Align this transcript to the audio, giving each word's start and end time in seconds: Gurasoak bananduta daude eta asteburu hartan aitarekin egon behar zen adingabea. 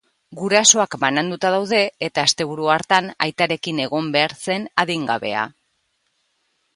Gurasoak 0.37 0.95
bananduta 1.01 1.49
daude 1.55 1.81
eta 2.07 2.23
asteburu 2.29 2.71
hartan 2.75 3.11
aitarekin 3.25 3.81
egon 3.85 4.09
behar 4.17 4.33
zen 4.47 4.65
adingabea. 4.85 5.45